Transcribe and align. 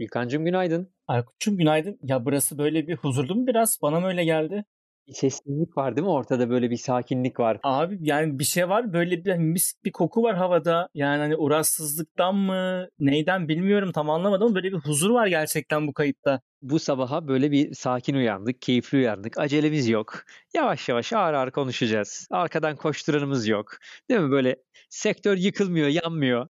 İlkancığım 0.00 0.44
günaydın. 0.44 0.88
Aykut'cum 1.06 1.56
günaydın. 1.56 1.98
Ya 2.02 2.24
burası 2.24 2.58
böyle 2.58 2.86
bir 2.86 2.96
huzurlu 2.96 3.34
mu 3.34 3.46
biraz? 3.46 3.78
Bana 3.82 4.00
mı 4.00 4.06
öyle 4.06 4.24
geldi? 4.24 4.64
Bir 5.08 5.12
sessizlik 5.12 5.76
var 5.76 5.96
değil 5.96 6.04
mi? 6.04 6.10
Ortada 6.10 6.50
böyle 6.50 6.70
bir 6.70 6.76
sakinlik 6.76 7.40
var. 7.40 7.58
Abi 7.62 7.98
yani 8.00 8.38
bir 8.38 8.44
şey 8.44 8.68
var. 8.68 8.92
Böyle 8.92 9.24
bir 9.24 9.30
hani 9.30 9.44
mis 9.44 9.72
bir 9.84 9.92
koku 9.92 10.22
var 10.22 10.36
havada. 10.36 10.88
Yani 10.94 11.18
hani 11.18 11.36
uğraşsızlıktan 11.36 12.36
mı 12.36 12.88
neyden 12.98 13.48
bilmiyorum 13.48 13.92
tam 13.92 14.10
anlamadım 14.10 14.46
ama 14.46 14.54
böyle 14.54 14.72
bir 14.72 14.78
huzur 14.78 15.10
var 15.10 15.26
gerçekten 15.26 15.86
bu 15.86 15.92
kayıtta. 15.92 16.40
Bu 16.62 16.78
sabaha 16.78 17.28
böyle 17.28 17.50
bir 17.50 17.74
sakin 17.74 18.14
uyandık, 18.14 18.62
keyifli 18.62 18.98
uyandık. 18.98 19.38
Acelemiz 19.38 19.88
yok. 19.88 20.22
Yavaş 20.54 20.88
yavaş 20.88 21.12
ağır 21.12 21.34
ağır 21.34 21.50
konuşacağız. 21.50 22.28
Arkadan 22.30 22.76
koşturanımız 22.76 23.48
yok. 23.48 23.76
Değil 24.10 24.20
mi? 24.20 24.30
Böyle 24.30 24.56
sektör 24.90 25.36
yıkılmıyor, 25.36 25.88
yanmıyor. 25.88 26.48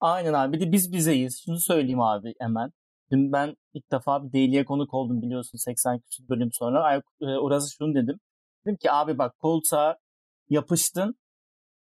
Aynen 0.00 0.32
abi. 0.32 0.56
Bir 0.56 0.60
de 0.66 0.72
biz 0.72 0.92
bizeyiz. 0.92 1.42
Şunu 1.44 1.60
söyleyeyim 1.60 2.00
abi 2.00 2.34
hemen. 2.40 2.70
Dün 3.12 3.32
ben 3.32 3.56
ilk 3.74 3.92
defa 3.92 4.24
bir 4.24 4.32
Daily'e 4.32 4.64
konuk 4.64 4.94
oldum 4.94 5.22
biliyorsun 5.22 5.58
80 5.58 5.98
küsur 5.98 6.28
bölüm 6.28 6.48
sonra. 6.52 6.82
Ay, 6.82 7.00
e, 7.20 7.26
Uraz'a 7.26 7.68
şunu 7.78 7.94
dedim. 7.94 8.20
Dedim 8.66 8.76
ki 8.76 8.92
abi 8.92 9.18
bak 9.18 9.38
koltuğa 9.38 9.96
yapıştın 10.48 11.14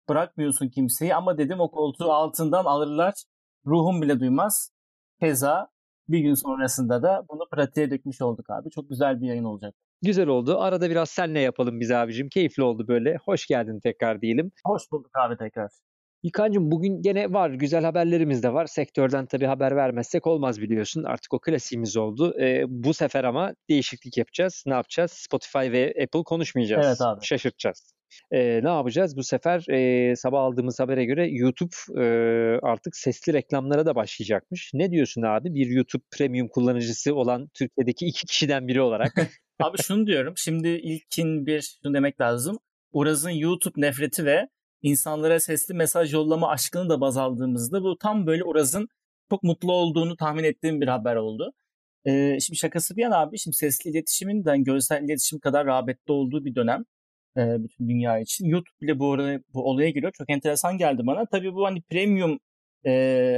bırakmıyorsun 0.09 0.70
kimseyi 0.70 1.15
ama 1.15 1.37
dedim 1.37 1.59
o 1.59 1.71
koltuğu 1.71 2.11
altından 2.11 2.65
alırlar 2.65 3.13
ruhum 3.65 4.01
bile 4.01 4.20
duymaz. 4.20 4.71
Keza 5.20 5.67
bir 6.07 6.20
gün 6.20 6.34
sonrasında 6.34 7.03
da 7.03 7.23
bunu 7.29 7.48
pratiğe 7.51 7.91
dökmüş 7.91 8.21
olduk 8.21 8.49
abi. 8.49 8.70
Çok 8.70 8.89
güzel 8.89 9.21
bir 9.21 9.27
yayın 9.27 9.43
olacak. 9.43 9.75
Güzel 10.01 10.27
oldu. 10.27 10.59
Arada 10.59 10.89
biraz 10.89 11.09
senle 11.09 11.39
yapalım 11.39 11.79
biz 11.79 11.91
abicim. 11.91 12.29
Keyifli 12.29 12.63
oldu 12.63 12.87
böyle. 12.87 13.17
Hoş 13.25 13.48
geldin 13.48 13.79
tekrar 13.84 14.21
diyelim. 14.21 14.51
Hoş 14.65 14.91
bulduk 14.91 15.11
abi 15.25 15.37
tekrar. 15.37 15.70
İlkancığım 16.23 16.71
bugün 16.71 17.01
gene 17.01 17.34
var 17.34 17.49
güzel 17.49 17.84
haberlerimiz 17.84 18.43
de 18.43 18.53
var. 18.53 18.65
Sektörden 18.65 19.25
tabii 19.25 19.45
haber 19.45 19.75
vermezsek 19.75 20.27
olmaz 20.27 20.61
biliyorsun. 20.61 21.03
Artık 21.03 21.34
o 21.34 21.39
klasiğimiz 21.39 21.98
oldu. 21.98 22.34
Ee, 22.41 22.63
bu 22.67 22.93
sefer 22.93 23.23
ama 23.23 23.53
değişiklik 23.70 24.17
yapacağız. 24.17 24.63
Ne 24.67 24.73
yapacağız? 24.73 25.11
Spotify 25.11 25.71
ve 25.71 25.93
Apple 26.03 26.23
konuşmayacağız. 26.23 26.87
Evet 26.87 27.01
abi. 27.01 27.26
Şaşırtacağız. 27.26 27.93
Ee, 28.31 28.59
ne 28.63 28.70
yapacağız? 28.70 29.17
Bu 29.17 29.23
sefer 29.23 29.65
e, 29.70 30.15
sabah 30.15 30.41
aldığımız 30.41 30.79
habere 30.79 31.05
göre 31.05 31.27
YouTube 31.29 31.76
e, 31.98 32.05
artık 32.63 32.95
sesli 32.95 33.33
reklamlara 33.33 33.85
da 33.85 33.95
başlayacakmış. 33.95 34.71
Ne 34.73 34.91
diyorsun 34.91 35.21
abi? 35.21 35.54
Bir 35.54 35.67
YouTube 35.67 36.04
Premium 36.17 36.48
kullanıcısı 36.48 37.15
olan 37.15 37.48
Türkiye'deki 37.54 38.05
iki 38.05 38.26
kişiden 38.26 38.67
biri 38.67 38.81
olarak. 38.81 39.13
abi 39.59 39.77
şunu 39.77 40.07
diyorum. 40.07 40.33
Şimdi 40.37 40.67
ilkin 40.67 41.45
bir 41.45 41.61
şunu 41.61 41.93
demek 41.93 42.21
lazım. 42.21 42.59
Uraz'ın 42.91 43.29
YouTube 43.29 43.81
nefreti 43.81 44.26
ve 44.26 44.48
insanlara 44.82 45.40
sesli 45.40 45.74
mesaj 45.74 46.13
yollama 46.13 46.49
aşkını 46.49 46.90
da 46.90 47.02
baz 47.02 47.18
aldığımızda 47.18 47.84
bu 47.84 47.98
tam 47.98 48.27
böyle 48.27 48.44
Uraz'ın 48.44 48.88
çok 49.30 49.44
mutlu 49.44 49.72
olduğunu 49.74 50.18
tahmin 50.18 50.44
ettiğim 50.44 50.82
bir 50.82 50.88
haber 50.88 51.16
oldu. 51.16 51.54
Ee, 52.05 52.38
şimdi 52.41 52.58
şakası 52.60 52.98
bir 52.98 53.02
yana 53.02 53.18
abi 53.20 53.38
şimdi 53.38 53.57
sesli 53.57 53.90
iletişimin 53.90 54.46
de 54.46 54.57
görsel 54.57 55.04
iletişim 55.04 55.40
kadar 55.40 55.66
rağbette 55.68 56.12
olduğu 56.13 56.46
bir 56.46 56.55
dönem 56.55 56.85
e, 57.38 57.63
bütün 57.63 57.90
dünya 57.90 58.20
için. 58.20 58.46
YouTube 58.46 58.76
bile 58.82 59.00
bu, 59.00 59.10
oraya, 59.10 59.40
bu 59.54 59.70
olaya 59.70 59.90
giriyor. 59.90 60.12
Çok 60.18 60.30
enteresan 60.30 60.77
geldi 60.77 61.02
bana. 61.07 61.26
Tabii 61.26 61.54
bu 61.54 61.66
hani 61.66 61.82
premium 61.82 62.40
e, 62.84 62.91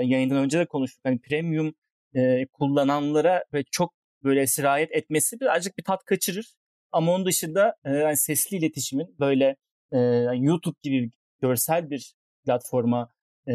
yayından 0.05 0.37
önce 0.37 0.59
de 0.59 0.65
konuştuk. 0.65 1.01
Hani 1.05 1.19
premium 1.21 1.73
e, 2.15 2.45
kullananlara 2.47 3.43
ve 3.53 3.63
çok 3.71 3.93
böyle 4.23 4.47
sirayet 4.47 4.91
etmesi 4.91 5.39
birazcık 5.39 5.77
bir 5.77 5.83
tat 5.83 6.03
kaçırır. 6.05 6.55
Ama 6.91 7.13
onun 7.15 7.25
dışında 7.25 7.75
e, 7.85 7.91
yani 7.91 8.17
sesli 8.17 8.57
iletişimin 8.57 9.15
böyle 9.19 9.55
e, 9.91 9.99
YouTube 10.33 10.77
gibi 10.83 11.11
görsel 11.41 11.89
bir 11.89 12.13
platforma 12.45 13.09
e, 13.49 13.53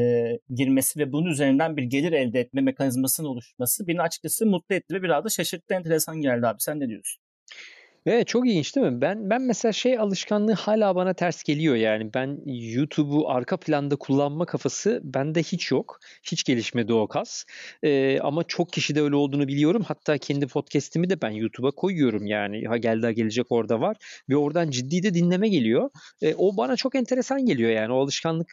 girmesi 0.55 1.01
ve 1.01 1.12
bunun 1.12 1.31
üzerinden 1.31 1.77
bir 1.77 1.83
gelir 1.83 2.12
elde 2.12 2.41
etme 2.41 2.61
mekanizmasının 2.61 3.29
oluşması 3.29 3.87
beni 3.87 4.02
açıkçası 4.02 4.47
mutlu 4.47 4.74
etti 4.74 4.95
ve 4.95 5.02
biraz 5.02 5.24
da 5.24 5.29
şaşırttı, 5.29 5.74
enteresan 5.74 6.20
geldi 6.20 6.46
abi. 6.46 6.61
Sen 6.61 6.80
ne 6.80 6.89
diyorsun? 6.89 7.23
Evet 8.06 8.27
çok 8.27 8.48
ilginç 8.48 8.77
değil 8.77 8.86
mi? 8.86 9.00
Ben 9.00 9.30
ben 9.30 9.42
mesela 9.42 9.72
şey 9.72 9.98
alışkanlığı 9.98 10.52
hala 10.52 10.94
bana 10.96 11.14
ters 11.14 11.42
geliyor 11.42 11.77
yani. 11.77 12.14
Ben 12.14 12.40
YouTube'u 12.46 13.28
arka 13.28 13.56
planda 13.56 13.96
kullanma 13.96 14.46
kafası 14.46 15.00
bende 15.05 15.42
hiç 15.42 15.70
yok. 15.70 15.98
Hiç 16.22 16.45
gelişmedi 16.45 16.92
o 16.92 17.08
kas. 17.08 17.45
Ee, 17.83 18.18
ama 18.20 18.45
çok 18.45 18.72
kişide 18.72 19.02
öyle 19.02 19.16
olduğunu 19.16 19.48
biliyorum. 19.48 19.83
Hatta 19.89 20.18
kendi 20.18 20.46
podcast'imi 20.46 21.11
de 21.11 21.22
ben 21.22 21.30
YouTube'a 21.30 21.70
koyuyorum 21.70 22.27
yani. 22.27 22.64
Ha 22.66 22.77
geldi 22.77 23.06
ha 23.06 23.12
gelecek 23.12 23.46
orada 23.50 23.80
var. 23.80 23.96
Ve 24.28 24.36
oradan 24.36 24.70
ciddi 24.70 25.02
de 25.02 25.14
dinleme 25.14 25.48
geliyor. 25.48 25.90
Ee, 26.22 26.34
o 26.34 26.56
bana 26.56 26.77
çok 26.77 26.95
enteresan 26.95 27.46
geliyor 27.46 27.70
yani. 27.70 27.92
O 27.92 28.02
alışkanlık 28.02 28.48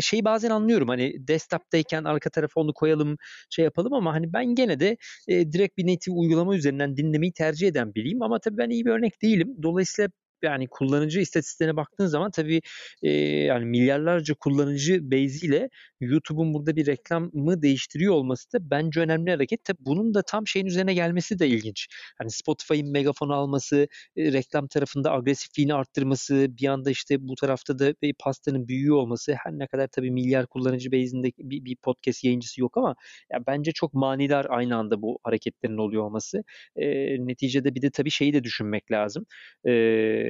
şey 0.00 0.24
bazen 0.24 0.50
anlıyorum. 0.50 0.88
Hani 0.88 1.28
desktop'tayken 1.28 2.04
arka 2.04 2.30
tarafa 2.30 2.60
onu 2.60 2.72
koyalım 2.72 3.16
şey 3.50 3.64
yapalım 3.64 3.92
ama 3.92 4.12
hani 4.14 4.32
ben 4.32 4.46
gene 4.54 4.80
de 4.80 4.96
e, 5.28 5.52
direkt 5.52 5.78
bir 5.78 5.92
native 5.92 6.14
uygulama 6.14 6.56
üzerinden 6.56 6.96
dinlemeyi 6.96 7.32
tercih 7.32 7.68
eden 7.68 7.94
biriyim. 7.94 8.22
Ama 8.22 8.38
tabii 8.38 8.58
ben 8.58 8.70
iyi 8.80 8.86
bir 8.86 8.90
örnek 8.90 9.22
değilim. 9.22 9.56
Dolayısıyla 9.62 10.10
yani 10.42 10.68
kullanıcı 10.68 11.20
istatistiklerine 11.20 11.76
baktığın 11.76 12.06
zaman 12.06 12.30
tabii 12.30 12.60
e, 13.02 13.10
yani 13.20 13.64
milyarlarca 13.64 14.34
kullanıcı 14.34 15.10
base'iyle 15.10 15.68
YouTube'un 16.00 16.54
burada 16.54 16.76
bir 16.76 16.86
reklamı 16.86 17.62
değiştiriyor 17.62 18.14
olması 18.14 18.52
da 18.52 18.70
bence 18.70 19.00
önemli 19.00 19.30
hareket. 19.30 19.64
Tabii 19.64 19.78
bunun 19.80 20.14
da 20.14 20.22
tam 20.22 20.46
şeyin 20.46 20.66
üzerine 20.66 20.94
gelmesi 20.94 21.38
de 21.38 21.48
ilginç. 21.48 21.88
Hani 22.18 22.30
Spotify'ın 22.30 22.90
megafonu 22.90 23.34
alması, 23.34 23.88
e, 24.16 24.32
reklam 24.32 24.66
tarafında 24.68 25.12
agresifliğini 25.12 25.74
arttırması, 25.74 26.46
bir 26.60 26.66
anda 26.68 26.90
işte 26.90 27.28
bu 27.28 27.34
tarafta 27.34 27.78
da 27.78 27.94
bir 28.02 28.14
pastanın 28.18 28.68
büyüğü 28.68 28.92
olması 28.92 29.32
her 29.44 29.52
ne 29.52 29.66
kadar 29.66 29.88
tabii 29.88 30.10
milyar 30.10 30.46
kullanıcı 30.46 30.92
base'inde 30.92 31.32
bir, 31.38 31.64
bir 31.64 31.76
podcast 31.76 32.24
yayıncısı 32.24 32.60
yok 32.60 32.76
ama 32.76 32.94
ya 33.32 33.38
bence 33.46 33.72
çok 33.72 33.94
manidar 33.94 34.46
aynı 34.50 34.76
anda 34.76 35.02
bu 35.02 35.18
hareketlerin 35.24 35.78
oluyor 35.78 36.02
olması. 36.02 36.42
E, 36.76 36.86
neticede 37.26 37.74
bir 37.74 37.82
de 37.82 37.90
tabii 37.90 38.10
şeyi 38.10 38.32
de 38.32 38.44
düşünmek 38.44 38.90
lazım. 38.92 39.26
Eee 39.64 40.29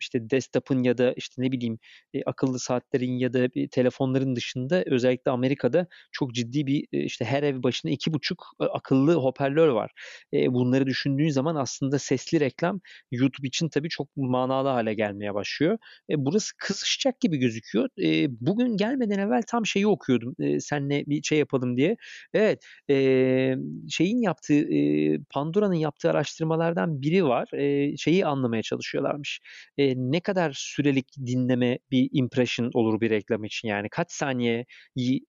işte 0.00 0.30
desktop'ın 0.30 0.82
ya 0.82 0.98
da 0.98 1.12
işte 1.12 1.42
ne 1.42 1.52
bileyim 1.52 1.78
e, 2.14 2.22
akıllı 2.24 2.58
saatlerin 2.58 3.18
ya 3.18 3.32
da 3.32 3.54
bir 3.54 3.68
telefonların 3.68 4.36
dışında 4.36 4.82
özellikle 4.86 5.30
Amerika'da 5.30 5.86
çok 6.12 6.34
ciddi 6.34 6.66
bir 6.66 6.86
e, 6.92 7.04
işte 7.04 7.24
her 7.24 7.42
ev 7.42 7.62
başına 7.62 7.90
iki 7.90 8.12
buçuk 8.14 8.46
e, 8.60 8.64
akıllı 8.64 9.14
hoparlör 9.14 9.68
var. 9.68 9.90
E, 10.32 10.52
bunları 10.54 10.86
düşündüğün 10.86 11.28
zaman 11.28 11.56
aslında 11.56 11.98
sesli 11.98 12.40
reklam 12.40 12.80
YouTube 13.10 13.48
için 13.48 13.68
tabii 13.68 13.88
çok 13.88 14.16
manalı 14.16 14.68
hale 14.68 14.94
gelmeye 14.94 15.34
başlıyor. 15.34 15.78
E, 16.10 16.14
burası 16.18 16.52
kızışacak 16.58 17.20
gibi 17.20 17.36
gözüküyor. 17.36 17.88
E, 18.02 18.28
bugün 18.40 18.76
gelmeden 18.76 19.18
evvel 19.18 19.42
tam 19.46 19.66
şeyi 19.66 19.86
okuyordum. 19.86 20.34
E, 20.40 20.60
senle 20.60 21.04
bir 21.06 21.22
şey 21.22 21.38
yapalım 21.38 21.76
diye. 21.76 21.96
Evet 22.34 22.64
e, 22.90 23.56
şeyin 23.88 24.22
yaptığı 24.22 24.54
e, 24.74 25.18
Pandora'nın 25.30 25.74
yaptığı 25.74 26.10
araştırmalardan 26.10 27.02
biri 27.02 27.24
var. 27.24 27.48
E, 27.54 27.96
şeyi 27.96 28.26
anlamaya 28.26 28.62
çalışıyorlarmış. 28.62 29.40
E, 29.78 29.85
ne 29.96 30.20
kadar 30.20 30.52
sürelik 30.56 31.06
dinleme 31.26 31.78
bir 31.90 32.08
impression 32.12 32.70
olur 32.74 33.00
bir 33.00 33.10
reklam 33.10 33.44
için 33.44 33.68
yani 33.68 33.88
kaç 33.90 34.12
saniye 34.12 34.64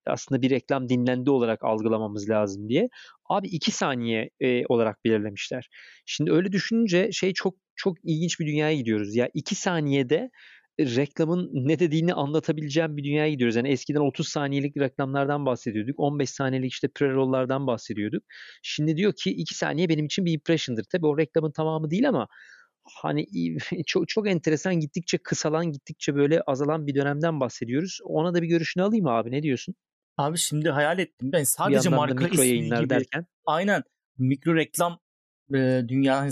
aslında 0.07 0.41
bir 0.41 0.49
reklam 0.49 0.89
dinlendi 0.89 1.29
olarak 1.29 1.63
algılamamız 1.63 2.29
lazım 2.29 2.69
diye. 2.69 2.89
Abi 3.29 3.47
iki 3.47 3.71
saniye 3.71 4.29
e, 4.39 4.65
olarak 4.65 5.05
belirlemişler. 5.05 5.69
Şimdi 6.05 6.31
öyle 6.31 6.51
düşününce 6.51 7.11
şey 7.11 7.33
çok 7.33 7.55
çok 7.75 7.97
ilginç 8.03 8.39
bir 8.39 8.47
dünyaya 8.47 8.75
gidiyoruz. 8.75 9.15
Ya 9.15 9.29
iki 9.33 9.55
saniyede 9.55 10.29
reklamın 10.79 11.49
ne 11.53 11.79
dediğini 11.79 12.13
anlatabileceğim 12.13 12.97
bir 12.97 13.03
dünyaya 13.03 13.29
gidiyoruz. 13.29 13.55
Yani 13.55 13.69
eskiden 13.69 13.99
30 13.99 14.27
saniyelik 14.27 14.77
reklamlardan 14.77 15.45
bahsediyorduk. 15.45 15.99
15 15.99 16.29
saniyelik 16.29 16.71
işte 16.71 16.87
pre-roll'lardan 16.87 17.67
bahsediyorduk. 17.67 18.23
Şimdi 18.63 18.97
diyor 18.97 19.13
ki 19.23 19.29
2 19.31 19.55
saniye 19.55 19.89
benim 19.89 20.05
için 20.05 20.25
bir 20.25 20.33
impression'dır. 20.33 20.85
Tabii 20.91 21.05
o 21.05 21.17
reklamın 21.17 21.51
tamamı 21.51 21.91
değil 21.91 22.09
ama 22.09 22.27
hani 22.95 23.27
çok 23.85 24.09
çok 24.09 24.27
enteresan 24.27 24.75
gittikçe 24.75 25.17
kısalan 25.17 25.71
gittikçe 25.71 26.15
böyle 26.15 26.41
azalan 26.41 26.87
bir 26.87 26.95
dönemden 26.95 27.39
bahsediyoruz. 27.39 27.99
Ona 28.03 28.33
da 28.33 28.41
bir 28.41 28.47
görüşünü 28.47 28.83
alayım 28.83 29.07
abi 29.07 29.31
ne 29.31 29.43
diyorsun? 29.43 29.75
Abi 30.17 30.37
şimdi 30.37 30.69
hayal 30.69 30.99
ettim 30.99 31.31
ben 31.31 31.43
sadece 31.43 31.89
marka 31.89 32.43
yayınlar 32.43 32.79
gibi. 32.79 32.89
derken. 32.89 33.25
Aynen 33.45 33.83
mikro 34.17 34.55
reklam 34.55 34.99
e, 35.53 35.81
dünya 35.87 36.27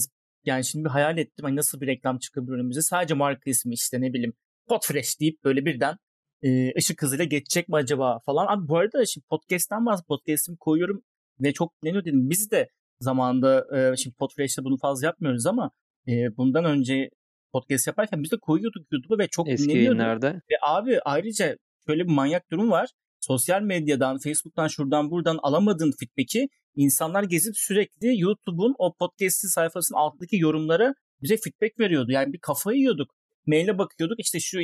yani 0.46 0.66
şimdi 0.66 0.86
bir 0.86 0.90
hayal 0.90 1.18
ettim 1.18 1.46
hani 1.46 1.56
nasıl 1.56 1.81
bir 1.81 1.88
reklam 1.88 2.19
çıkabilir 2.19 2.54
önümüze 2.54 2.81
sadece 2.81 3.13
marka 3.13 3.50
ismi 3.50 3.74
işte 3.74 4.02
ne 4.02 4.13
bileyim 4.13 4.34
Potfresh 4.68 5.19
deyip 5.19 5.44
böyle 5.44 5.66
birden 5.66 5.98
e, 6.42 6.78
ışık 6.78 7.02
hızıyla 7.02 7.25
geçecek 7.25 7.69
mi 7.69 7.75
acaba 7.75 8.19
falan. 8.25 8.48
Abi 8.48 8.68
bu 8.68 8.78
arada 8.78 9.06
şimdi 9.06 9.25
podcast'tan 9.30 9.86
bahsediyorum. 9.86 10.07
Podcast'imi 10.07 10.57
koyuyorum 10.57 11.04
ve 11.40 11.54
çok 11.54 11.74
ne 11.84 11.94
dedim 11.94 12.30
biz 12.30 12.52
de 12.52 12.69
zamanında 13.00 13.78
e, 13.78 13.98
şimdi 13.98 14.16
Podfresh'te 14.16 14.63
bunu 14.63 14.78
fazla 14.78 15.07
yapmıyoruz 15.07 15.46
ama 15.46 15.72
e, 16.07 16.38
bundan 16.38 16.66
önce 16.66 17.10
podcast 17.52 17.88
yaparken 17.88 18.24
biz 18.24 18.31
de 18.31 18.38
koyuyorduk 18.38 18.92
YouTube'a 18.92 19.18
ve 19.18 19.28
çok 19.28 19.50
Eski 19.50 19.78
yayınlarda. 19.78 20.34
Ve 20.34 20.56
abi 20.62 21.00
ayrıca 21.06 21.57
şöyle 21.88 22.04
bir 22.04 22.12
manyak 22.12 22.52
durum 22.52 22.72
var. 22.72 22.90
Sosyal 23.19 23.62
medyadan, 23.62 24.18
Facebook'tan, 24.18 24.68
şuradan 24.68 25.12
buradan 25.12 25.40
alamadığın 25.42 25.94
feedback'i 26.00 26.48
insanlar 26.75 27.24
gezip 27.24 27.57
sürekli 27.57 28.22
YouTube'un 28.22 28.75
o 28.78 28.94
podcast'in 28.94 29.48
sayfasının 29.48 30.00
altındaki 30.00 30.38
yorumlara 30.38 30.94
bize 31.22 31.38
feedback 31.38 31.80
veriyordu. 31.80 32.12
Yani 32.12 32.34
bir 32.34 32.40
kafayı 32.40 32.80
yiyorduk. 32.80 33.12
Maile 33.48 33.78
bakıyorduk 33.78 34.19
işte 34.19 34.40
şu 34.40 34.60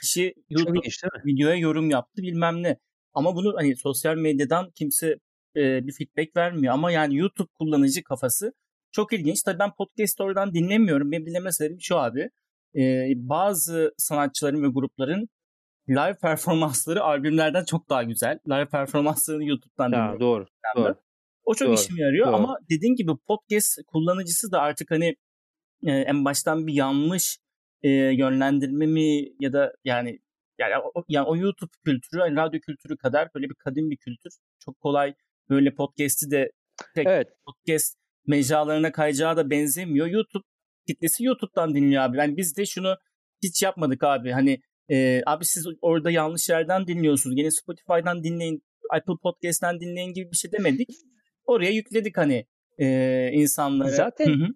kişi 0.00 0.34
YouTube 0.50 0.78
videoya 1.26 1.56
yorum 1.56 1.90
yaptı 1.90 2.22
bilmem 2.22 2.62
ne. 2.62 2.76
Ama 3.14 3.36
bunu 3.36 3.54
hani 3.56 3.76
sosyal 3.76 4.16
medyadan 4.16 4.70
kimse 4.74 5.16
e, 5.56 5.86
bir 5.86 5.92
feedback 5.92 6.36
vermiyor. 6.36 6.74
Ama 6.74 6.92
yani 6.92 7.16
YouTube 7.16 7.48
kullanıcı 7.58 8.02
kafası 8.02 8.52
çok 8.92 9.12
ilginç. 9.12 9.42
Tabii 9.42 9.58
ben 9.58 9.70
podcast 9.78 10.20
oradan 10.20 10.54
dinlemiyorum. 10.54 11.12
Benim 11.12 11.26
dinleme 11.26 11.52
sebebim 11.52 11.80
şu 11.80 11.98
abi. 11.98 12.30
E, 12.76 13.12
bazı 13.16 13.92
sanatçıların 13.98 14.62
ve 14.62 14.68
grupların 14.68 15.28
live 15.88 16.16
performansları 16.22 17.02
albümlerden 17.02 17.64
çok 17.64 17.90
daha 17.90 18.02
güzel. 18.02 18.38
Live 18.48 18.68
performanslarını 18.68 19.44
YouTube'dan 19.44 19.92
dinliyorum. 19.92 20.20
Doğru. 20.20 20.46
Doğru. 20.76 20.94
O 21.44 21.54
çok 21.54 21.68
doğru, 21.68 21.74
işime 21.74 22.00
yarıyor 22.00 22.26
doğru. 22.26 22.36
ama 22.36 22.58
dediğin 22.70 22.96
gibi 22.96 23.12
podcast 23.26 23.78
kullanıcısı 23.86 24.52
da 24.52 24.60
artık 24.60 24.90
hani 24.90 25.16
e, 25.86 25.90
en 25.90 26.24
baştan 26.24 26.66
bir 26.66 26.74
yanlış 26.74 27.38
e, 27.82 27.88
yönlendirme 27.90 28.86
mi 28.86 29.28
ya 29.40 29.52
da 29.52 29.72
yani 29.84 30.18
yani 30.58 30.74
o, 30.94 31.04
yani 31.08 31.26
o 31.26 31.36
YouTube 31.36 31.70
kültürü, 31.84 32.20
yani 32.20 32.36
radyo 32.36 32.60
kültürü 32.60 32.96
kadar 32.96 33.28
böyle 33.34 33.48
bir 33.48 33.54
kadim 33.54 33.90
bir 33.90 33.96
kültür. 33.96 34.32
Çok 34.64 34.80
kolay 34.80 35.14
böyle 35.50 35.74
podcast'i 35.74 36.30
de 36.30 36.52
tek 36.94 37.06
evet. 37.06 37.28
podcast 37.46 38.01
mecralarına 38.26 38.92
kayacağı 38.92 39.36
da 39.36 39.50
benzemiyor. 39.50 40.06
YouTube 40.06 40.44
kitlesi 40.86 41.24
YouTube'dan 41.24 41.74
dinliyor 41.74 42.02
abi. 42.02 42.18
Yani 42.18 42.36
biz 42.36 42.56
de 42.56 42.66
şunu 42.66 42.96
hiç 43.42 43.62
yapmadık 43.62 44.04
abi. 44.04 44.30
Hani 44.30 44.60
e, 44.90 45.22
abi 45.26 45.44
siz 45.44 45.66
orada 45.82 46.10
yanlış 46.10 46.48
yerden 46.48 46.86
dinliyorsunuz. 46.86 47.38
Yine 47.38 47.50
Spotify'dan 47.50 48.24
dinleyin, 48.24 48.62
Apple 48.90 49.14
Podcast'ten 49.22 49.80
dinleyin 49.80 50.12
gibi 50.12 50.30
bir 50.30 50.36
şey 50.36 50.52
demedik. 50.52 50.88
Oraya 51.44 51.70
yükledik 51.70 52.16
hani 52.16 52.46
e, 52.78 53.28
insanlara. 53.32 53.90
Zaten 53.90 54.26
Hı-hı 54.26 54.48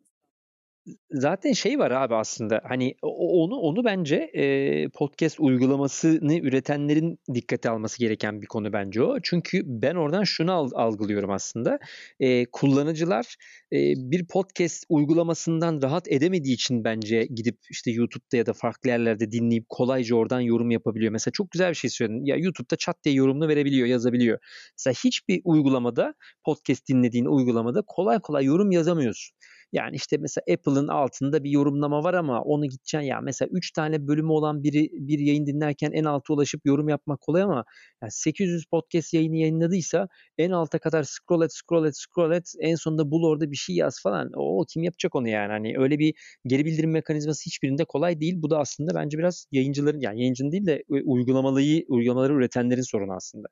zaten 1.11 1.53
şey 1.53 1.79
var 1.79 1.91
abi 1.91 2.15
aslında 2.15 2.61
hani 2.65 2.95
onu 3.03 3.57
onu 3.57 3.85
bence 3.85 4.17
e, 4.17 4.89
podcast 4.89 5.41
uygulamasını 5.41 6.39
üretenlerin 6.39 7.19
dikkate 7.35 7.71
alması 7.71 7.99
gereken 7.99 8.43
bir 8.43 8.47
konu 8.47 8.73
bence 8.73 9.03
o. 9.03 9.21
Çünkü 9.23 9.63
ben 9.65 9.95
oradan 9.95 10.25
şunu 10.25 10.53
algılıyorum 10.53 11.31
aslında. 11.31 11.79
E, 12.21 12.47
kullanıcılar 12.47 13.37
e, 13.73 13.79
bir 13.97 14.27
podcast 14.27 14.85
uygulamasından 14.89 15.83
rahat 15.83 16.13
edemediği 16.13 16.55
için 16.55 16.85
bence 16.85 17.27
gidip 17.35 17.59
işte 17.71 17.91
YouTube'da 17.91 18.37
ya 18.37 18.47
da 18.47 18.53
farklı 18.53 18.91
yerlerde 18.91 19.33
dinleyip 19.33 19.69
kolayca 19.69 20.17
oradan 20.17 20.41
yorum 20.41 20.71
yapabiliyor. 20.71 21.13
Mesela 21.13 21.33
çok 21.33 21.51
güzel 21.51 21.71
bir 21.71 21.75
şey 21.75 21.91
söyledin. 21.91 22.25
Ya 22.25 22.37
YouTube'da 22.37 22.77
chat 22.77 23.05
diye 23.05 23.15
yorumunu 23.15 23.49
verebiliyor, 23.49 23.87
yazabiliyor. 23.87 24.39
Mesela 24.79 24.95
hiçbir 25.05 25.41
uygulamada 25.45 26.15
podcast 26.45 26.89
dinlediğin 26.89 27.25
uygulamada 27.25 27.83
kolay 27.87 28.21
kolay 28.21 28.45
yorum 28.45 28.71
yazamıyorsun. 28.71 29.37
Yani 29.73 29.97
işte 29.97 30.17
mesela 30.21 30.45
Apple'ın 30.53 30.89
altında 30.89 31.45
bir 31.45 31.51
yorumlama 31.51 32.05
var 32.05 32.15
ama 32.15 32.43
onu 32.43 32.65
gideceksin 32.67 33.01
ya 33.07 33.21
mesela 33.21 33.49
3 33.53 33.73
tane 33.73 34.07
bölümü 34.09 34.33
olan 34.33 34.63
biri 34.63 34.89
bir 34.93 35.19
yayın 35.19 35.47
dinlerken 35.47 35.91
en 35.93 36.05
alta 36.05 36.33
ulaşıp 36.35 36.61
yorum 36.67 36.89
yapmak 36.89 37.21
kolay 37.21 37.43
ama 37.43 37.65
yani 38.03 38.13
800 38.13 38.67
podcast 38.67 39.15
yayını 39.15 39.37
yayınladıysa 39.37 40.09
en 40.39 40.51
alta 40.51 40.79
kadar 40.79 41.03
scroll 41.03 41.43
et 41.45 41.53
scroll 41.55 41.87
et 41.87 41.97
scroll 41.97 42.33
et 42.33 42.53
en 42.61 42.75
sonunda 42.75 43.11
bul 43.11 43.25
orada 43.25 43.51
bir 43.51 43.57
şey 43.57 43.77
yaz 43.77 44.03
falan. 44.03 44.31
O 44.37 44.65
kim 44.73 44.83
yapacak 44.83 45.15
onu 45.15 45.29
yani? 45.29 45.53
Hani 45.53 45.75
öyle 45.79 45.99
bir 45.99 46.15
geri 46.47 46.65
bildirim 46.65 46.91
mekanizması 46.91 47.45
hiçbirinde 47.47 47.85
kolay 47.85 48.21
değil. 48.21 48.35
Bu 48.43 48.51
da 48.51 48.59
aslında 48.59 48.95
bence 48.95 49.19
biraz 49.19 49.47
yayıncıların 49.53 50.01
yani 50.01 50.21
yayıncının 50.21 50.53
değil 50.53 50.67
de 50.67 50.83
uygulamalıyı 50.89 51.85
uygulamaları 51.89 52.33
üretenlerin 52.33 52.83
sorunu 52.83 53.13
aslında. 53.15 53.49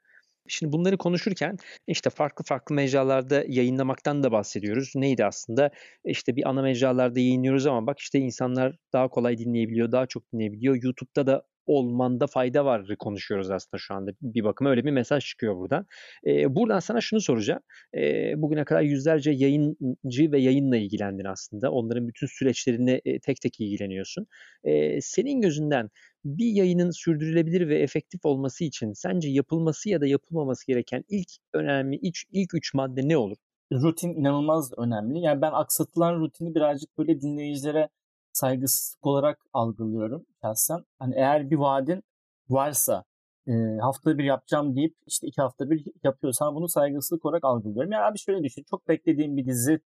Şimdi 0.49 0.73
bunları 0.73 0.97
konuşurken 0.99 1.57
işte 1.87 2.11
farklı 2.11 2.45
farklı 2.45 2.75
mecralarda 2.75 3.45
yayınlamaktan 3.49 4.23
da 4.23 4.33
bahsediyoruz. 4.33 4.93
Neydi 4.97 5.25
aslında? 5.25 5.71
İşte 6.05 6.37
bir 6.37 6.49
ana 6.49 6.63
mecralarda 6.63 7.21
yayınlıyoruz 7.21 7.67
ama 7.67 7.87
bak 7.87 7.99
işte 7.99 8.19
insanlar 8.19 8.77
daha 8.93 9.09
kolay 9.09 9.39
dinleyebiliyor, 9.39 9.93
daha 9.93 10.07
çok 10.07 10.33
dinleyebiliyor. 10.33 10.83
YouTube'da 10.83 11.27
da 11.27 11.43
olmanda 11.67 12.27
fayda 12.27 12.65
var 12.65 12.97
konuşuyoruz 12.99 13.51
aslında 13.51 13.79
şu 13.79 13.95
anda 13.95 14.11
bir 14.23 14.45
bakıma 14.45 14.71
öyle 14.71 14.85
bir 14.85 14.91
mesaj 14.91 15.25
çıkıyor 15.25 15.57
buradan. 15.57 15.87
Ee, 16.27 16.55
buradan 16.55 16.79
sana 16.81 17.01
şunu 17.01 17.21
soracağım. 17.21 17.61
Ee, 17.97 18.33
bugüne 18.37 18.65
kadar 18.65 18.83
yüzlerce 18.83 19.31
yayıncı 19.31 20.33
ve 20.33 20.41
yayınla 20.41 20.77
ilgilendin 20.77 21.25
aslında. 21.25 21.71
Onların 21.71 22.09
bütün 22.09 22.27
süreçlerine 22.27 23.01
tek 23.23 23.41
tek 23.41 23.61
ilgileniyorsun. 23.61 24.27
Ee, 24.65 25.01
senin 25.01 25.41
gözünden 25.41 25.91
bir 26.25 26.47
yayının 26.47 26.91
sürdürülebilir 26.91 27.69
ve 27.69 27.79
efektif 27.79 28.25
olması 28.25 28.65
için 28.65 28.93
sence 28.93 29.29
yapılması 29.29 29.89
ya 29.89 30.01
da 30.01 30.07
yapılmaması 30.07 30.67
gereken 30.67 31.05
ilk 31.09 31.29
önemli 31.53 31.97
ilk, 31.97 32.17
ilk 32.33 32.55
üç 32.55 32.75
madde 32.75 33.09
ne 33.09 33.17
olur? 33.17 33.37
Rutin 33.73 34.15
inanılmaz 34.15 34.73
önemli. 34.79 35.21
Yani 35.21 35.43
ben 35.43 35.53
aksatılan 35.53 36.21
rutini 36.21 36.55
birazcık 36.55 36.99
böyle 36.99 37.21
dinleyicilere 37.21 37.89
saygısızlık 38.33 39.07
olarak 39.07 39.39
algılıyorum 39.53 40.27
şahsen. 40.43 40.85
Hani 40.99 41.15
eğer 41.17 41.51
bir 41.51 41.57
vaadin 41.57 42.03
varsa 42.49 43.05
e, 43.47 43.53
haftada 43.81 44.19
bir 44.19 44.25
yapacağım 44.25 44.77
deyip 44.77 44.95
işte 45.07 45.27
iki 45.27 45.43
hafta 45.43 45.71
bir 45.71 45.85
yapıyorsan 46.05 46.55
bunu 46.55 46.69
saygısızlık 46.69 47.25
olarak 47.25 47.45
algılıyorum. 47.45 47.93
Yani 47.93 48.05
abi 48.05 48.19
şöyle 48.19 48.45
düşün. 48.45 48.65
Çok 48.71 48.89
beklediğin 48.89 49.37
bir 49.37 49.47
dizi 49.47 49.81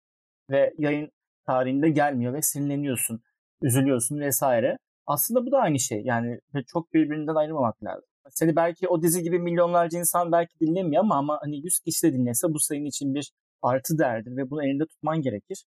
ve 0.50 0.74
yayın 0.78 1.10
tarihinde 1.46 1.90
gelmiyor 1.90 2.34
ve 2.34 2.42
sinirleniyorsun, 2.42 3.20
üzülüyorsun 3.62 4.18
vesaire. 4.20 4.78
Aslında 5.08 5.46
bu 5.46 5.52
da 5.52 5.58
aynı 5.58 5.80
şey. 5.80 6.02
Yani 6.04 6.40
çok 6.66 6.94
birbirinden 6.94 7.34
ayırmamak 7.34 7.84
lazım. 7.84 8.04
Seni 8.30 8.56
belki 8.56 8.88
o 8.88 9.02
dizi 9.02 9.22
gibi 9.22 9.38
milyonlarca 9.38 9.98
insan 9.98 10.32
belki 10.32 10.60
dinlemiyor 10.60 11.02
ama 11.02 11.16
ama 11.16 11.38
hani 11.42 11.56
100 11.64 11.80
kişi 11.80 12.02
de 12.02 12.12
dinlese 12.12 12.48
bu 12.48 12.60
senin 12.60 12.84
için 12.84 13.14
bir 13.14 13.32
artı 13.62 13.98
değerdir 13.98 14.36
ve 14.36 14.50
bunu 14.50 14.64
elinde 14.64 14.86
tutman 14.86 15.22
gerekir. 15.22 15.64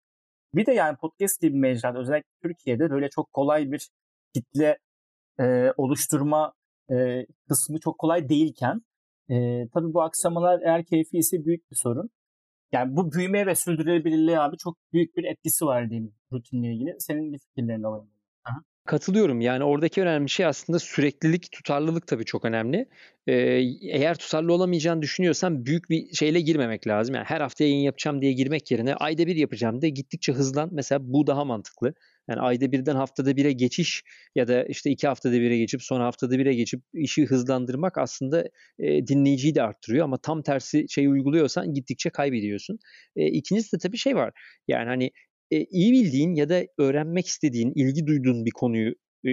Bir 0.55 0.67
de 0.67 0.73
yani 0.73 0.96
podcast 0.96 1.40
gibi 1.40 1.58
mecrada 1.58 1.99
özellikle 1.99 2.31
Türkiye'de 2.43 2.90
böyle 2.90 3.08
çok 3.11 3.32
kolay 3.32 3.73
bir 3.73 3.88
kitle 4.35 4.79
e, 5.41 5.73
oluşturma 5.76 6.52
e, 6.91 7.26
kısmı 7.49 7.81
çok 7.81 7.99
kolay 7.99 8.29
değilken 8.29 8.82
e, 9.31 9.69
tabii 9.75 9.94
bu 9.94 10.02
aksamalar 10.02 10.61
eğer 10.61 10.84
keyfi 10.84 11.19
ise 11.19 11.44
büyük 11.44 11.70
bir 11.70 11.76
sorun. 11.76 12.11
Yani 12.73 12.96
bu 12.96 13.12
büyüme 13.12 13.46
ve 13.46 13.55
sürdürülebilirliğe 13.55 14.41
abi 14.41 14.56
çok 14.56 14.76
büyük 14.93 15.17
bir 15.17 15.25
etkisi 15.25 15.67
var 15.67 15.91
diyeyim 15.91 16.14
rutinle 16.32 16.75
ilgili. 16.75 16.96
Senin 16.99 17.32
bir 17.32 17.38
fikirlerini 17.38 17.87
alayım. 17.87 18.11
Katılıyorum. 18.88 19.40
Yani 19.40 19.64
oradaki 19.64 20.02
önemli 20.02 20.29
şey 20.29 20.46
aslında 20.46 20.79
süreklilik, 20.79 21.52
tutarlılık 21.52 22.06
tabii 22.06 22.25
çok 22.25 22.44
önemli. 22.44 22.87
Ee, 23.26 23.35
eğer 23.82 24.14
tutarlı 24.14 24.52
olamayacağını 24.52 25.02
düşünüyorsan 25.02 25.67
büyük 25.67 25.90
bir 25.90 26.14
şeyle 26.14 26.40
girmemek 26.40 26.87
lazım. 26.87 27.14
Yani 27.14 27.25
her 27.25 27.40
hafta 27.40 27.64
yayın 27.64 27.81
yapacağım 27.81 28.23
diye 28.23 28.32
girmek 28.32 28.70
yerine 28.70 28.94
ayda 28.94 29.26
bir 29.26 29.37
yapacağım 29.37 29.82
de 29.82 29.88
gittikçe 29.88 30.32
hızlan. 30.32 30.69
Mesela 30.73 31.00
bu 31.02 31.26
daha 31.26 31.44
mantıklı. 31.44 31.94
Yani 32.29 32.40
ayda 32.40 32.73
birden 32.73 32.96
haftada 32.96 33.37
bire 33.37 33.52
geçiş 33.52 34.05
ya 34.35 34.49
da 34.49 34.64
işte 34.64 34.91
iki 34.91 35.08
haftada 35.08 35.32
bire 35.32 35.58
geçip 35.58 35.82
sonra 35.82 36.05
haftada 36.05 36.38
bire 36.38 36.55
geçip 36.55 36.81
işi 36.94 37.27
hızlandırmak 37.27 37.98
aslında 37.98 38.44
e, 38.79 39.06
dinleyiciyi 39.06 39.55
de 39.55 39.63
arttırıyor 39.63 40.05
ama 40.05 40.19
tam 40.19 40.43
tersi 40.43 40.86
şeyi 40.89 41.08
uyguluyorsan 41.08 41.74
gittikçe 41.74 42.10
kaybediyorsun. 42.10 42.79
E, 43.17 43.27
ikincisi 43.27 43.77
de 43.77 43.79
tabii 43.79 43.96
şey 43.96 44.17
var. 44.17 44.32
Yani 44.69 44.89
hani 44.89 45.10
e, 45.50 45.64
iyi 45.64 45.93
bildiğin 45.93 46.34
ya 46.34 46.48
da 46.48 46.62
öğrenmek 46.78 47.26
istediğin, 47.26 47.72
ilgi 47.74 48.06
duyduğun 48.06 48.44
bir 48.44 48.50
konuyu 48.50 48.94
e, 49.24 49.31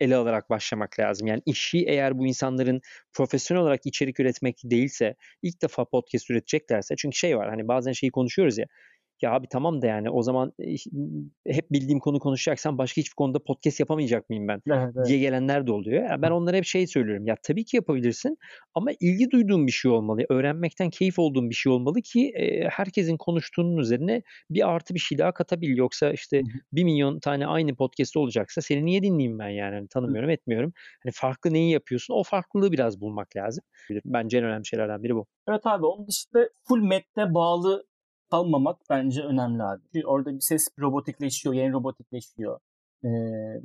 ele 0.00 0.16
alarak 0.16 0.50
başlamak 0.50 0.98
lazım. 1.00 1.26
Yani 1.26 1.42
işi 1.46 1.78
eğer 1.86 2.18
bu 2.18 2.26
insanların 2.26 2.80
profesyonel 3.12 3.62
olarak 3.62 3.80
içerik 3.86 4.20
üretmek 4.20 4.56
değilse, 4.64 5.14
ilk 5.42 5.62
defa 5.62 5.84
podcast 5.84 6.30
üreteceklerse 6.30 6.94
çünkü 6.98 7.16
şey 7.16 7.36
var 7.36 7.50
hani 7.50 7.68
bazen 7.68 7.92
şeyi 7.92 8.10
konuşuyoruz 8.10 8.58
ya 8.58 8.66
ya 9.22 9.32
abi 9.32 9.46
tamam 9.48 9.82
da 9.82 9.86
yani 9.86 10.10
o 10.10 10.22
zaman 10.22 10.52
hep 11.46 11.70
bildiğim 11.70 12.00
konu 12.00 12.18
konuşacaksam 12.18 12.78
başka 12.78 13.00
hiçbir 13.00 13.14
konuda 13.14 13.38
podcast 13.38 13.80
yapamayacak 13.80 14.30
mıyım 14.30 14.48
ben 14.48 14.62
evet, 14.70 14.92
evet. 14.96 15.06
diye 15.06 15.18
gelenler 15.18 15.66
de 15.66 15.72
oluyor. 15.72 16.02
Yani 16.10 16.22
ben 16.22 16.30
onlara 16.30 16.56
hep 16.56 16.64
şey 16.64 16.86
söylüyorum. 16.86 17.26
Ya 17.26 17.36
tabii 17.42 17.64
ki 17.64 17.76
yapabilirsin 17.76 18.38
ama 18.74 18.90
ilgi 19.00 19.30
duyduğun 19.30 19.66
bir 19.66 19.72
şey 19.72 19.90
olmalı. 19.90 20.22
Öğrenmekten 20.28 20.90
keyif 20.90 21.18
olduğun 21.18 21.50
bir 21.50 21.54
şey 21.54 21.72
olmalı 21.72 22.02
ki 22.02 22.32
e, 22.34 22.68
herkesin 22.68 23.16
konuştuğunun 23.16 23.76
üzerine 23.76 24.22
bir 24.50 24.68
artı 24.68 24.94
bir 24.94 25.00
şey 25.00 25.18
daha 25.18 25.32
katabil. 25.32 25.76
Yoksa 25.76 26.12
işte 26.12 26.42
bir 26.72 26.84
milyon 26.84 27.20
tane 27.20 27.46
aynı 27.46 27.74
podcast 27.74 28.16
olacaksa 28.16 28.60
seni 28.60 28.84
niye 28.84 29.02
dinleyeyim 29.02 29.38
ben 29.38 29.48
yani? 29.48 29.74
Hani 29.74 29.88
tanımıyorum, 29.88 30.30
etmiyorum. 30.30 30.72
Hani 31.02 31.12
farklı 31.14 31.52
neyi 31.52 31.72
yapıyorsun? 31.72 32.14
O 32.14 32.22
farklılığı 32.22 32.72
biraz 32.72 33.00
bulmak 33.00 33.36
lazım. 33.36 33.64
Bence 34.04 34.38
en 34.38 34.44
önemli 34.44 34.66
şeylerden 34.66 35.02
biri 35.02 35.14
bu. 35.14 35.26
Evet 35.48 35.66
abi 35.66 35.86
onun 35.86 36.06
dışında 36.06 36.48
full 36.68 36.82
metne 36.82 37.34
bağlı 37.34 37.84
kalmamak 38.30 38.76
bence 38.90 39.22
önemli 39.22 39.62
abi. 39.62 39.82
Çünkü 39.92 40.06
orada 40.06 40.34
bir 40.34 40.40
ses 40.40 40.68
robotikleşiyor, 40.78 41.54
yeni 41.54 41.72
robotikleşiyor. 41.72 42.60
Ee, 43.04 43.08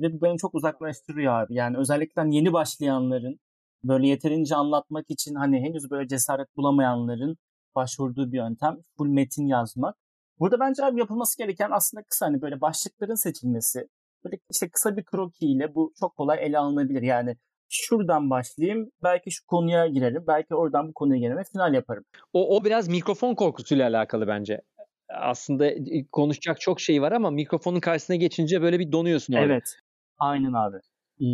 ve 0.00 0.12
bu 0.12 0.22
beni 0.22 0.38
çok 0.38 0.54
uzaklaştırıyor 0.54 1.32
abi. 1.32 1.54
Yani 1.54 1.76
özellikle 1.78 2.22
hani 2.22 2.36
yeni 2.36 2.52
başlayanların 2.52 3.40
böyle 3.84 4.08
yeterince 4.08 4.56
anlatmak 4.56 5.10
için 5.10 5.34
hani 5.34 5.60
henüz 5.60 5.90
böyle 5.90 6.08
cesaret 6.08 6.56
bulamayanların 6.56 7.36
başvurduğu 7.74 8.32
bir 8.32 8.36
yöntem 8.36 8.76
full 8.98 9.08
metin 9.08 9.46
yazmak. 9.46 9.96
Burada 10.38 10.60
bence 10.60 10.84
abi 10.84 11.00
yapılması 11.00 11.38
gereken 11.38 11.70
aslında 11.70 12.02
kısa 12.02 12.26
hani 12.26 12.42
böyle 12.42 12.60
başlıkların 12.60 13.14
seçilmesi. 13.14 13.88
Böyle 14.24 14.38
işte 14.50 14.68
kısa 14.70 14.96
bir 14.96 15.04
kroki 15.04 15.46
ile 15.46 15.74
bu 15.74 15.92
çok 16.00 16.16
kolay 16.16 16.46
ele 16.46 16.58
alınabilir. 16.58 17.02
Yani 17.02 17.36
şuradan 17.68 18.30
başlayayım. 18.30 18.90
Belki 19.02 19.30
şu 19.30 19.46
konuya 19.46 19.86
girerim. 19.86 20.24
Belki 20.26 20.54
oradan 20.54 20.88
bu 20.88 20.92
konuya 20.92 21.18
girerim 21.18 21.36
ve 21.36 21.44
final 21.52 21.74
yaparım. 21.74 22.04
O, 22.32 22.56
o 22.56 22.64
biraz 22.64 22.88
mikrofon 22.88 23.34
korkusuyla 23.34 23.88
alakalı 23.88 24.26
bence. 24.28 24.60
Aslında 25.08 25.70
konuşacak 26.12 26.60
çok 26.60 26.80
şey 26.80 27.02
var 27.02 27.12
ama 27.12 27.30
mikrofonun 27.30 27.80
karşısına 27.80 28.16
geçince 28.16 28.62
böyle 28.62 28.78
bir 28.78 28.92
donuyorsun 28.92 29.34
orada. 29.34 29.44
Evet. 29.44 29.76
Aynen 30.18 30.52
abi. 30.52 30.76
Ee, 31.20 31.26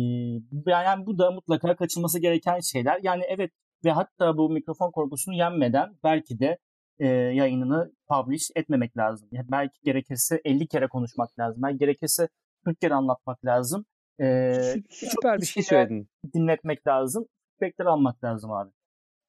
yani 0.71 1.05
bu 1.05 1.17
da 1.17 1.31
mutlaka 1.31 1.75
kaçılması 1.75 2.19
gereken 2.19 2.59
şeyler. 2.59 2.99
Yani 3.03 3.23
evet 3.27 3.51
ve 3.85 3.91
hatta 3.91 4.37
bu 4.37 4.49
mikrofon 4.49 4.91
korkusunu 4.91 5.35
yenmeden 5.35 5.97
belki 6.03 6.39
de 6.39 6.57
e, 6.99 7.07
yayınını 7.07 7.91
publish 8.07 8.49
etmemek 8.55 8.97
lazım. 8.97 9.27
Yani 9.31 9.45
belki 9.51 9.79
gerekirse 9.83 10.41
50 10.45 10.67
kere 10.67 10.87
konuşmak 10.87 11.39
lazım. 11.39 11.61
Belki 11.63 11.77
gerekirse 11.77 12.27
40 12.65 12.81
kere 12.81 12.93
anlatmak 12.93 13.45
lazım. 13.45 13.85
E, 14.21 14.53
Süper 14.89 15.39
bir 15.41 15.45
şey 15.45 15.63
söyledin. 15.63 16.09
Dinletmek 16.33 16.87
lazım. 16.87 17.25
Feedbackleri 17.59 17.89
almak 17.89 18.23
lazım 18.23 18.51
abi. 18.51 18.71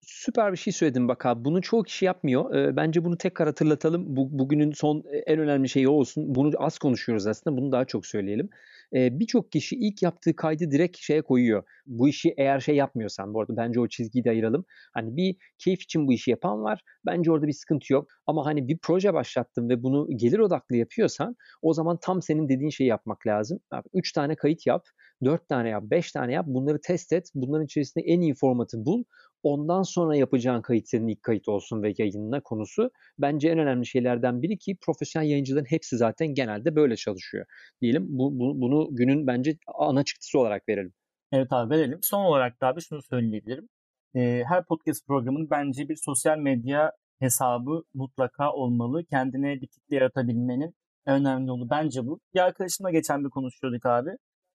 Süper 0.02 0.52
bir 0.52 0.56
şey 0.56 0.72
söyledin 0.72 1.08
bak 1.08 1.26
abi. 1.26 1.44
Bunu 1.44 1.62
çoğu 1.62 1.82
kişi 1.82 2.04
yapmıyor. 2.04 2.54
E, 2.54 2.76
bence 2.76 3.04
bunu 3.04 3.18
tekrar 3.18 3.48
hatırlatalım. 3.48 4.16
Bu, 4.16 4.38
bugünün 4.38 4.72
son 4.72 5.04
en 5.26 5.38
önemli 5.38 5.68
şeyi 5.68 5.88
olsun. 5.88 6.34
Bunu 6.34 6.50
az 6.58 6.78
konuşuyoruz 6.78 7.26
aslında. 7.26 7.56
Bunu 7.56 7.72
daha 7.72 7.84
çok 7.84 8.06
söyleyelim 8.06 8.48
e, 8.94 9.18
birçok 9.20 9.52
kişi 9.52 9.76
ilk 9.76 10.02
yaptığı 10.02 10.36
kaydı 10.36 10.70
direkt 10.70 10.98
şeye 10.98 11.22
koyuyor. 11.22 11.62
Bu 11.86 12.08
işi 12.08 12.34
eğer 12.36 12.60
şey 12.60 12.76
yapmıyorsan 12.76 13.34
bu 13.34 13.40
arada 13.40 13.56
bence 13.56 13.80
o 13.80 13.88
çizgiyi 13.88 14.24
de 14.24 14.30
ayıralım. 14.30 14.64
Hani 14.94 15.16
bir 15.16 15.36
keyif 15.58 15.82
için 15.82 16.06
bu 16.06 16.12
işi 16.12 16.30
yapan 16.30 16.62
var. 16.62 16.80
Bence 17.06 17.32
orada 17.32 17.46
bir 17.46 17.52
sıkıntı 17.52 17.92
yok. 17.92 18.08
Ama 18.26 18.46
hani 18.46 18.68
bir 18.68 18.78
proje 18.82 19.14
başlattın 19.14 19.68
ve 19.68 19.82
bunu 19.82 20.08
gelir 20.16 20.38
odaklı 20.38 20.76
yapıyorsan 20.76 21.36
o 21.62 21.72
zaman 21.74 21.98
tam 22.02 22.22
senin 22.22 22.48
dediğin 22.48 22.70
şeyi 22.70 22.88
yapmak 22.88 23.26
lazım. 23.26 23.60
Abi, 23.70 23.88
üç 23.94 24.12
tane 24.12 24.34
kayıt 24.36 24.66
yap, 24.66 24.86
dört 25.24 25.48
tane 25.48 25.68
yap, 25.68 25.82
beş 25.86 26.12
tane 26.12 26.32
yap. 26.32 26.46
Bunları 26.48 26.80
test 26.80 27.12
et. 27.12 27.30
Bunların 27.34 27.64
içerisinde 27.64 28.04
en 28.04 28.20
iyi 28.20 28.34
formatı 28.34 28.84
bul. 28.86 29.04
Ondan 29.42 29.82
sonra 29.82 30.16
yapacağın 30.16 30.62
kayıt 30.62 30.88
senin 30.88 31.08
ilk 31.08 31.22
kayıt 31.22 31.48
olsun 31.48 31.82
ve 31.82 31.94
yayınına 31.98 32.40
konusu. 32.40 32.90
Bence 33.18 33.48
en 33.48 33.58
önemli 33.58 33.86
şeylerden 33.86 34.42
biri 34.42 34.58
ki 34.58 34.76
profesyonel 34.86 35.28
yayıncıların 35.28 35.64
hepsi 35.64 35.96
zaten 35.96 36.28
genelde 36.34 36.76
böyle 36.76 36.96
çalışıyor. 36.96 37.46
Diyelim 37.80 38.06
bu, 38.08 38.38
bu, 38.38 38.60
bunu 38.60 38.88
günün 38.90 39.26
bence 39.26 39.56
ana 39.74 40.04
çıktısı 40.04 40.38
olarak 40.38 40.68
verelim. 40.68 40.92
Evet 41.32 41.52
abi 41.52 41.74
verelim. 41.74 41.98
Son 42.02 42.24
olarak 42.24 42.60
da 42.60 42.66
abi 42.66 42.80
şunu 42.80 43.02
söyleyebilirim. 43.02 43.68
Ee, 44.14 44.42
her 44.48 44.64
podcast 44.64 45.06
programının 45.06 45.50
bence 45.50 45.88
bir 45.88 45.96
sosyal 45.96 46.38
medya 46.38 46.92
hesabı 47.18 47.82
mutlaka 47.94 48.52
olmalı. 48.52 49.04
Kendine 49.04 49.60
bir 49.60 49.66
kitle 49.66 49.96
yaratabilmenin 49.96 50.74
önemli 51.06 51.48
yolu 51.48 51.70
bence 51.70 52.06
bu. 52.06 52.20
Bir 52.34 52.40
arkadaşımla 52.40 52.90
geçen 52.90 53.24
bir 53.24 53.30
konuşuyorduk 53.30 53.86
abi. 53.86 54.10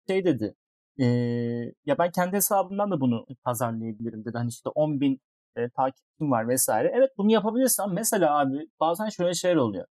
Şey 0.09 0.25
dedi. 0.25 0.55
E, 1.00 1.07
ya 1.87 1.99
ben 1.99 2.11
kendi 2.11 2.37
hesabımdan 2.37 2.91
da 2.91 3.00
bunu 3.00 3.26
pazarlayabilirim 3.45 4.25
dedi. 4.25 4.38
Hani 4.38 4.49
işte 4.49 4.71
10 4.75 5.00
bin 5.00 5.21
e, 5.57 5.69
takipçim 5.69 6.31
var 6.31 6.49
vesaire. 6.49 6.93
Evet 6.95 7.11
bunu 7.19 7.33
yapabilirsen 7.33 7.95
mesela 7.95 8.38
abi 8.38 8.69
bazen 8.81 9.09
şöyle 9.09 9.35
şeyler 9.35 9.57
oluyor. 9.57 9.87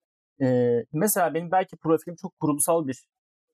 E, 0.42 0.78
mesela 0.94 1.34
benim 1.34 1.52
belki 1.52 1.78
profilim 1.78 2.16
çok 2.22 2.40
kurumsal 2.40 2.88
bir 2.88 3.08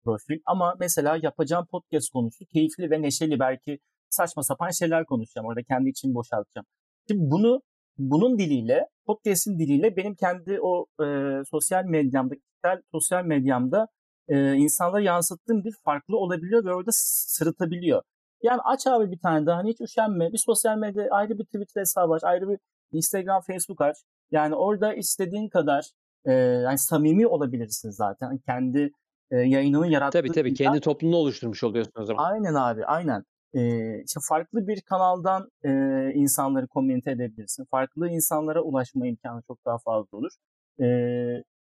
profil 0.03 0.39
ama 0.45 0.75
mesela 0.79 1.19
yapacağım 1.23 1.65
podcast 1.71 2.09
konusu 2.09 2.45
keyifli 2.45 2.91
ve 2.91 3.01
neşeli 3.01 3.39
belki 3.39 3.79
saçma 4.09 4.43
sapan 4.43 4.69
şeyler 4.69 5.05
konuşacağım. 5.05 5.47
Orada 5.47 5.63
kendi 5.63 5.89
içimi 5.89 6.15
boşaltacağım. 6.15 6.65
Şimdi 7.07 7.21
bunu 7.31 7.61
bunun 7.97 8.39
diliyle, 8.39 8.87
podcast'in 9.05 9.59
diliyle 9.59 9.97
benim 9.97 10.15
kendi 10.15 10.59
o 10.61 10.85
e, 11.03 11.05
sosyal 11.51 11.85
medyamda, 11.85 12.35
kişisel 12.35 12.81
sosyal 12.91 13.25
medyamda 13.25 13.87
e, 14.27 14.53
insanlara 14.53 15.01
yansıttığım 15.01 15.63
bir 15.63 15.73
farklı 15.83 16.17
olabiliyor 16.17 16.65
ve 16.65 16.73
orada 16.73 16.91
sırıtabiliyor. 16.93 18.01
Yani 18.43 18.61
aç 18.63 18.87
abi 18.87 19.11
bir 19.11 19.19
tane 19.19 19.45
daha 19.45 19.57
hani 19.57 19.69
hiç 19.69 19.81
üşenme. 19.81 20.31
Bir 20.33 20.37
sosyal 20.37 20.77
medya 20.77 21.07
ayrı 21.11 21.39
bir 21.39 21.45
Twitter 21.45 21.81
hesabı 21.81 22.13
aç, 22.13 22.23
ayrı 22.23 22.49
bir 22.49 22.59
Instagram, 22.91 23.41
Facebook 23.41 23.81
aç. 23.81 23.97
Yani 24.31 24.55
orada 24.55 24.93
istediğin 24.93 25.49
kadar 25.49 25.89
e, 26.25 26.33
yani 26.33 26.77
samimi 26.77 27.27
olabilirsin 27.27 27.89
zaten. 27.89 28.37
Kendi 28.37 28.91
e, 29.31 29.37
yayınını 29.37 29.87
yarattığı. 29.87 30.19
Tabii 30.19 30.31
tabii 30.31 30.53
kendi 30.53 30.79
toplumunu 30.79 31.17
oluşturmuş 31.17 31.63
oluyorsun 31.63 32.01
o 32.01 32.05
zaman. 32.05 32.23
Aynen 32.23 32.53
abi 32.53 32.85
aynen. 32.85 33.23
E, 33.53 33.61
işte 34.03 34.19
farklı 34.29 34.67
bir 34.67 34.81
kanaldan 34.81 35.49
e, 35.63 35.71
insanları 36.13 36.67
komünite 36.67 37.11
edebilirsin. 37.11 37.65
Farklı 37.71 38.09
insanlara 38.09 38.61
ulaşma 38.61 39.07
imkanı 39.07 39.41
çok 39.47 39.65
daha 39.65 39.77
fazla 39.77 40.17
olur. 40.17 40.31
E, 40.79 40.85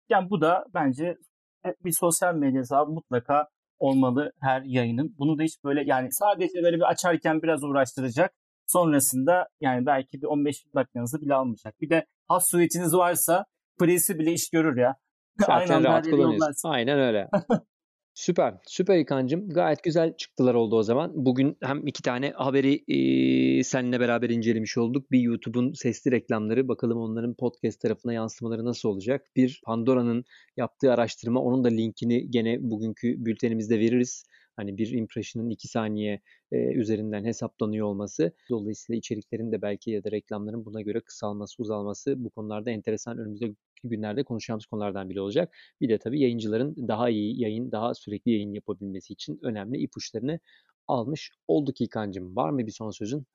yani 0.09 0.31
bu 0.31 0.41
da 0.41 0.65
bence 0.75 1.17
bir 1.85 1.93
sosyal 2.01 2.35
medya 2.35 2.61
hesabı 2.61 2.91
mutlaka 2.91 3.49
olmalı 3.79 4.33
her 4.41 4.63
yayının. 4.63 5.15
Bunu 5.19 5.39
da 5.39 5.43
hiç 5.43 5.65
böyle 5.65 5.83
yani 5.87 6.09
sadece 6.11 6.63
böyle 6.63 6.77
bir 6.77 6.91
açarken 6.91 7.43
biraz 7.43 7.65
uğraştıracak. 7.65 8.33
Sonrasında 8.67 9.49
yani 9.61 9.87
belki 9.87 10.23
bir 10.23 10.27
15 10.27 10.57
dakikanızı 10.75 11.21
bile 11.21 11.35
almayacak. 11.35 11.81
Bir 11.81 11.91
de 11.91 12.07
has 12.29 12.51
suitiniz 12.51 12.95
varsa 12.95 13.45
Free'si 13.79 14.19
bile 14.19 14.33
iş 14.33 14.51
görür 14.51 14.77
ya. 14.77 14.97
Zaten 15.41 15.55
Aynen 15.55 15.85
rahat 15.85 16.11
kullanıyorsun. 16.11 16.69
Aynen 16.69 16.99
öyle. 16.99 17.29
Süper. 18.15 18.55
Süper 18.67 18.99
İlkan'cığım. 18.99 19.49
Gayet 19.49 19.83
güzel 19.83 20.17
çıktılar 20.17 20.55
oldu 20.55 20.77
o 20.77 20.83
zaman. 20.83 21.13
Bugün 21.15 21.57
hem 21.63 21.87
iki 21.87 22.03
tane 22.03 22.31
haberi 22.31 22.85
e, 23.59 23.65
seninle 23.65 24.01
beraber 24.01 24.31
incelemiş 24.31 24.79
olduk. 24.79 25.11
Bir 25.11 25.21
YouTube'un 25.21 25.73
sesli 25.73 26.11
reklamları. 26.11 26.69
Bakalım 26.69 26.99
onların 26.99 27.35
podcast 27.35 27.81
tarafına 27.81 28.13
yansımaları 28.13 28.65
nasıl 28.65 28.89
olacak? 28.89 29.27
Bir 29.37 29.61
Pandora'nın 29.65 30.25
yaptığı 30.57 30.93
araştırma. 30.93 31.41
Onun 31.41 31.65
da 31.65 31.69
linkini 31.69 32.31
gene 32.31 32.59
bugünkü 32.61 33.25
bültenimizde 33.25 33.79
veririz. 33.79 34.25
Hani 34.57 34.79
bir 34.79 34.93
impression'ın 34.93 35.51
2 35.51 35.69
saniye 35.69 36.21
e, 36.53 36.57
üzerinden 36.57 37.25
hesaplanıyor 37.25 37.87
olması. 37.87 38.33
Dolayısıyla 38.51 38.99
içeriklerin 38.99 39.53
de 39.53 39.63
belki 39.63 39.91
ya 39.91 40.05
da 40.05 40.11
reklamların 40.11 40.65
buna 40.65 40.83
göre 40.83 41.01
kısalması, 41.01 41.63
uzalması 41.63 42.25
bu 42.25 42.31
konularda 42.31 42.71
enteresan 42.71 43.19
önümüzdeki 43.85 43.89
günlerde 43.89 44.25
konuşacağımız 44.25 44.67
konulardan 44.67 45.11
biri 45.11 45.21
olacak. 45.21 45.55
Bir 45.81 45.89
de 45.89 45.99
tabii 45.99 46.21
yayıncıların 46.21 46.75
daha 46.89 47.09
iyi 47.11 47.41
yayın, 47.41 47.73
daha 47.73 47.95
sürekli 47.95 48.31
yayın 48.33 48.55
yapabilmesi 48.55 49.13
için 49.13 49.39
önemli 49.43 49.79
ipuçlarını 49.79 50.39
almış 50.87 51.31
olduk 51.49 51.81
İlkan'cığım. 51.81 52.37
Var 52.37 52.51
mı 52.51 52.67
bir 52.67 52.73
son 52.73 52.91
sözün? 52.91 53.27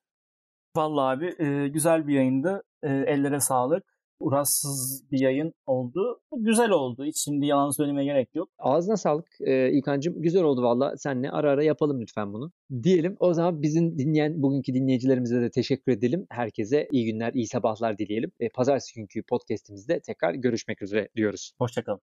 Vallahi 0.76 1.18
abi 1.18 1.72
güzel 1.72 2.08
bir 2.08 2.14
yayındı. 2.14 2.64
E, 2.84 2.88
ellere 2.88 3.40
sağlık 3.40 3.84
uğraşsız 4.20 5.04
bir 5.12 5.20
yayın 5.20 5.54
oldu. 5.66 6.22
Güzel 6.38 6.70
oldu. 6.70 7.06
Hiç 7.06 7.18
şimdi 7.24 7.46
yalan 7.46 7.70
söylemeye 7.70 8.06
gerek 8.06 8.36
yok. 8.36 8.50
Ağzına 8.60 8.98
sağlık 8.98 9.28
e, 9.42 9.72
İlkan'cığım. 9.72 10.22
Güzel 10.22 10.44
oldu 10.44 10.64
valla. 10.64 10.98
Seninle 10.98 11.32
ara 11.32 11.52
ara 11.52 11.64
yapalım 11.64 12.02
lütfen 12.02 12.34
bunu. 12.34 12.52
Diyelim 12.84 13.16
o 13.20 13.34
zaman 13.34 13.62
bizim 13.62 13.98
dinleyen 13.98 14.42
bugünkü 14.42 14.74
dinleyicilerimize 14.74 15.42
de 15.42 15.50
teşekkür 15.50 15.92
edelim. 15.92 16.26
Herkese 16.30 16.88
iyi 16.92 17.06
günler, 17.06 17.34
iyi 17.34 17.48
sabahlar 17.48 17.98
dileyelim. 17.98 18.32
E, 18.40 18.50
Pazartesi 18.50 18.96
günkü 18.96 19.24
podcastimizde 19.24 20.00
tekrar 20.00 20.34
görüşmek 20.34 20.82
üzere 20.82 21.10
diyoruz. 21.16 21.52
Hoşçakalın. 21.58 22.02